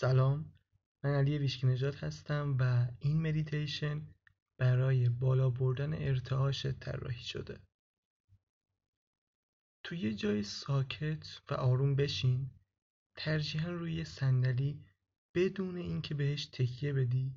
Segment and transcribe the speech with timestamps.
[0.00, 0.52] سلام
[1.04, 4.06] من علی ویشکی نژاد هستم و این مدیتیشن
[4.58, 7.60] برای بالا بردن ارتعاش طراحی شده.
[9.84, 12.50] تو یه جای ساکت و آروم بشین
[13.16, 14.84] ترجیحاً روی صندلی
[15.34, 17.34] بدون اینکه بهش تکیه بدی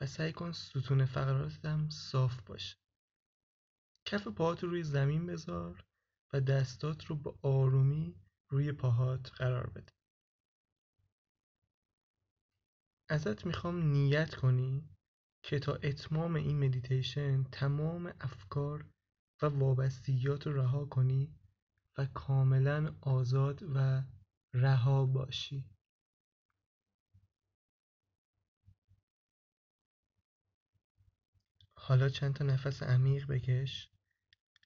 [0.00, 2.76] و سعی کن ستون فقراتم صاف باشه.
[4.06, 5.84] کف پاهات روی زمین بذار
[6.32, 8.14] و دستات رو به آرومی
[8.48, 9.99] روی پاهات قرار بده.
[13.12, 14.88] ازت می‌خوام نیت کنی
[15.42, 18.86] که تا اتمام این مدیتیشن تمام افکار
[19.42, 21.34] و وابستگیات رو رها کنی
[21.98, 24.02] و کاملا آزاد و
[24.54, 25.64] رها باشی.
[31.74, 33.90] حالا چند تا نفس عمیق بکش.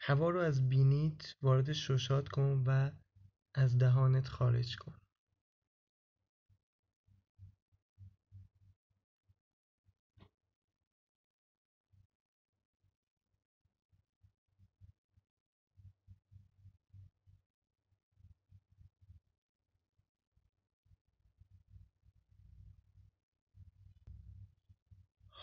[0.00, 2.90] هوا رو از بینیت وارد ششات کن و
[3.54, 5.03] از دهانت خارج کن.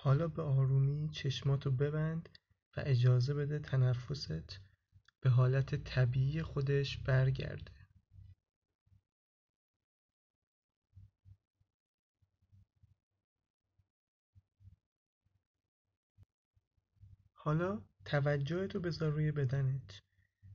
[0.03, 2.29] حالا به آرومی چشماتو ببند
[2.77, 4.59] و اجازه بده تنفست
[5.21, 7.71] به حالت طبیعی خودش برگرده.
[17.33, 20.01] حالا توجهتو بذار روی بدنت.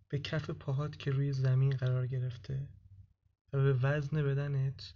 [0.09, 2.69] به کف پاهات که روی زمین قرار گرفته
[3.53, 4.95] و به وزن بدنت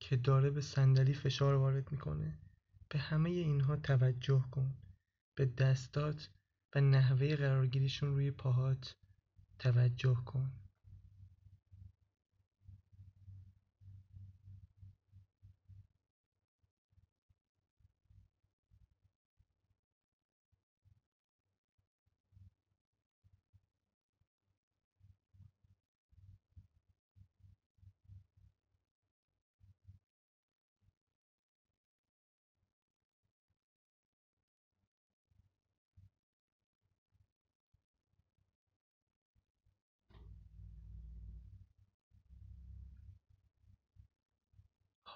[0.00, 2.45] که داره به صندلی فشار وارد می‌کنه.
[2.96, 4.74] به همه اینها توجه کن.
[5.34, 6.30] به دستات
[6.74, 8.96] و نحوه قرارگیریشون روی پاهات
[9.58, 10.52] توجه کن.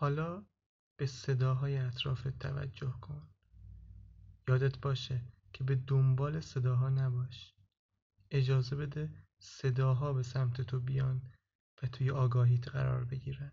[0.01, 0.45] حالا
[0.97, 3.29] به صداهای اطرافت توجه کن.
[4.49, 5.21] یادت باشه
[5.53, 7.55] که به دنبال صداها نباش.
[8.31, 11.23] اجازه بده صداها به سمت تو بیان
[11.83, 13.53] و توی آگاهیت قرار بگیرن.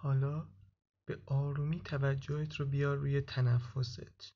[0.00, 0.48] حالا
[1.06, 4.32] به آرومی توجهت رو بیار روی تنفست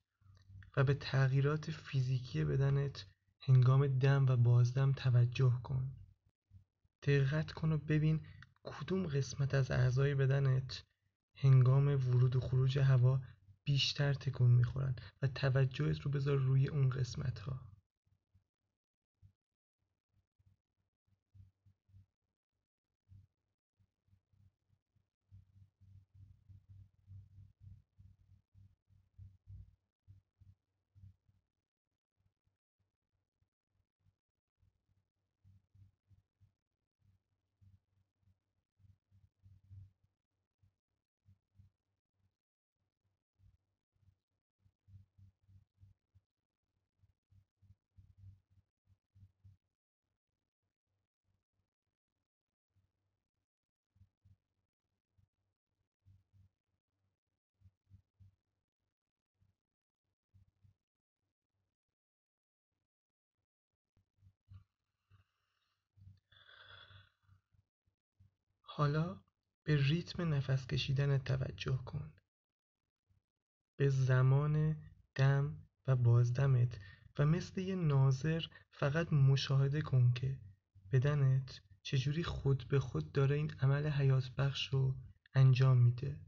[0.77, 3.05] و به تغییرات فیزیکی بدنت
[3.39, 5.91] هنگام دم و بازدم توجه کن.
[7.03, 8.25] دقت کن و ببین
[8.63, 10.83] کدوم قسمت از اعضای بدنت
[11.35, 13.21] هنگام ورود و خروج هوا
[13.63, 17.59] بیشتر تکون می‌خورن و توجهت رو بذار روی اون قسمت ها
[68.75, 69.21] حالا
[69.63, 72.13] به ریتم نفس کشیدن توجه کن.
[73.77, 74.77] به زمان
[75.15, 76.79] دم و بازدمت
[77.19, 80.39] و مثل یه ناظر فقط مشاهده کن که
[80.91, 84.95] بدنت چجوری خود به خود داره این عمل حیات بخش رو
[85.33, 86.19] انجام میده.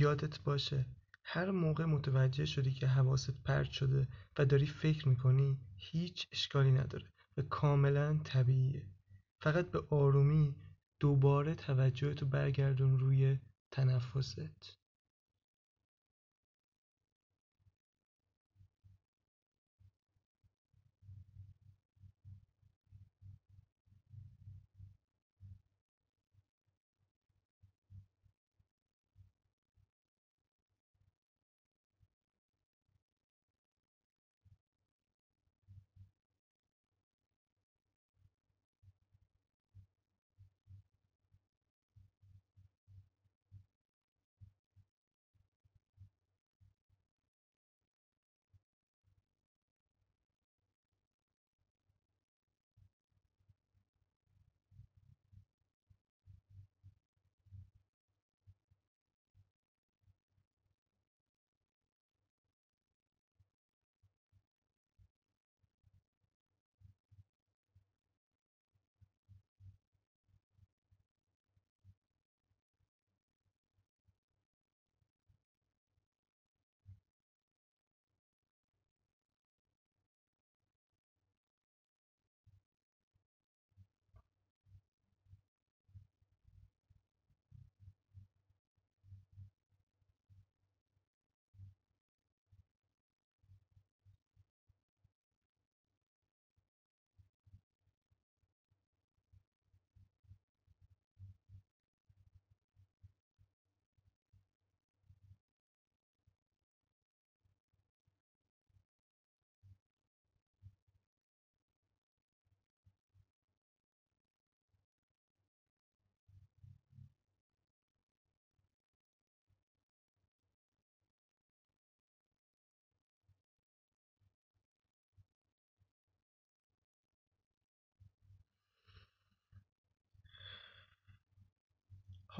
[0.00, 0.86] یادت باشه
[1.24, 4.08] هر موقع متوجه شدی که حواست پرت شده
[4.38, 8.86] و داری فکر می‌کنی هیچ اشکالی نداره و کاملا طبیعیه.
[9.40, 10.56] فقط به آرومی
[11.00, 13.38] دوباره توجهتو برگردون روی
[13.70, 14.79] تنفست.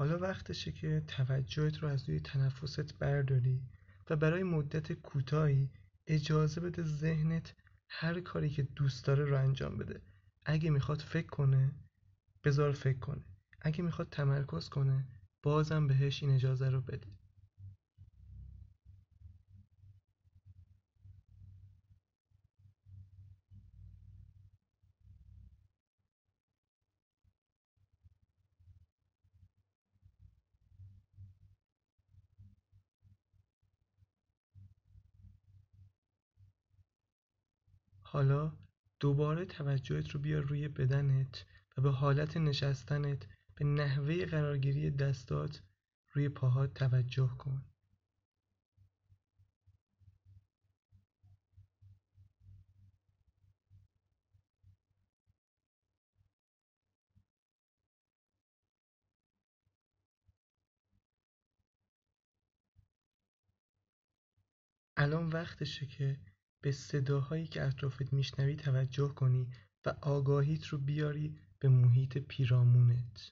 [0.01, 3.61] حالا وقتشه که توجهت رو از روی تنفست برداری
[4.09, 5.69] و برای مدت کوتاهی
[6.07, 7.53] اجازه بده ذهنت
[7.89, 10.01] هر کاری که دوست داره رو انجام بده.
[10.45, 11.71] اگه می‌خواد فکر کنه
[12.43, 13.21] بذار فکر کنه.
[13.61, 15.07] اگه می‌خواد تمرکز کنه
[15.43, 17.07] بازم بهش این اجازه رو بده.
[38.13, 38.51] حالا
[38.99, 41.45] دوباره توجهت رو بیار روی بدنت
[41.77, 45.61] و به حالت نشستنت به نحوه قرارگیری دستات
[46.13, 47.65] روی پاهات توجه کن.
[64.97, 66.19] الان وقتشه که
[66.61, 69.47] به صداهایی که اطرافت میشنوی توجه کنی
[69.85, 73.31] و آگاهیت رو بیاری به محیط پیرامونت.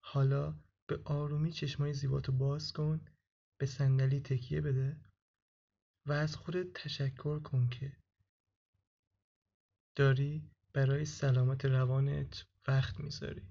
[0.00, 0.54] حالا
[0.88, 3.00] به آرومی چشمای زیباتو باز کن
[3.58, 4.96] به صندلی تکیه بده
[6.06, 7.96] و از خودت تشکر کن که
[9.96, 13.42] داری برای سلامت روانت وقت می‌ذاری.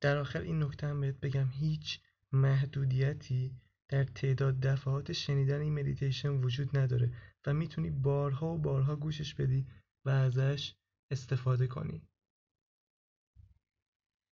[0.00, 2.00] در آخر این نکته هم بهت بگم هیچ
[2.32, 3.56] محدودیتی
[3.88, 7.14] در تعداد دفعات شنیدن این مدیتیشن وجود نداره
[7.46, 9.66] و می‌تونی بارها و بارها گوشش بدی
[10.04, 10.74] و ازش
[11.10, 12.02] استفاده کنی.